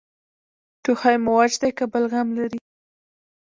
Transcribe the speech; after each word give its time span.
ټوخی 0.83 1.15
مو 1.23 1.31
وچ 1.37 1.53
دی 1.61 1.69
که 1.77 1.85
بلغم 1.91 2.27
لري؟ 2.37 2.59